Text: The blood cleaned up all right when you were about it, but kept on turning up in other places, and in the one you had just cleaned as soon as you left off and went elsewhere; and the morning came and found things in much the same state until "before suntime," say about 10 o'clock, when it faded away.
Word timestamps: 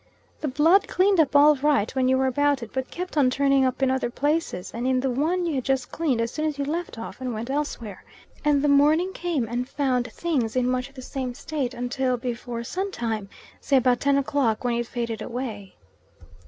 The 0.39 0.47
blood 0.47 0.87
cleaned 0.87 1.19
up 1.19 1.35
all 1.35 1.57
right 1.57 1.93
when 1.93 2.07
you 2.07 2.17
were 2.17 2.25
about 2.25 2.63
it, 2.63 2.71
but 2.73 2.89
kept 2.89 3.17
on 3.17 3.29
turning 3.29 3.63
up 3.63 3.83
in 3.83 3.91
other 3.91 4.09
places, 4.09 4.71
and 4.73 4.87
in 4.87 4.99
the 4.99 5.11
one 5.11 5.45
you 5.45 5.53
had 5.53 5.63
just 5.63 5.91
cleaned 5.91 6.19
as 6.19 6.31
soon 6.31 6.45
as 6.45 6.57
you 6.57 6.65
left 6.65 6.97
off 6.97 7.21
and 7.21 7.35
went 7.35 7.51
elsewhere; 7.51 8.03
and 8.43 8.63
the 8.63 8.67
morning 8.67 9.13
came 9.13 9.47
and 9.47 9.69
found 9.69 10.11
things 10.11 10.55
in 10.55 10.67
much 10.67 10.91
the 10.91 11.03
same 11.03 11.35
state 11.35 11.75
until 11.75 12.17
"before 12.17 12.61
suntime," 12.63 13.27
say 13.59 13.77
about 13.77 13.99
10 13.99 14.17
o'clock, 14.17 14.63
when 14.63 14.73
it 14.73 14.87
faded 14.87 15.21
away. 15.21 15.75